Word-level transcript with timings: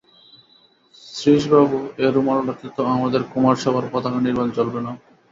শ্রীশবাবু, 1.07 1.77
এ 1.97 2.07
রুমালটাতে 2.07 2.67
তো 2.75 2.81
আমাদের 2.87 3.21
কুমারসভার 3.31 3.85
পতাকা-নির্মাণ 3.91 4.47
চলবে 4.51 4.79
না। 4.81 4.91